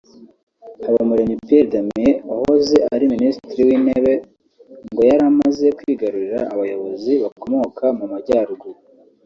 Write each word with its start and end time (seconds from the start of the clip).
Habumuremyi 0.83 1.35
Pierre 1.45 1.69
Damien 1.71 2.15
wahoze 2.29 2.75
ari 2.93 3.05
Minisitiri 3.13 3.61
w’Intebe 3.67 4.13
ngo 4.91 5.01
yari 5.09 5.23
amaze 5.31 5.65
kwigarurira 5.77 6.39
abayobozi 6.53 7.11
bakomoka 7.23 7.85
mu 7.97 8.05
Majyaruguru 8.11 8.79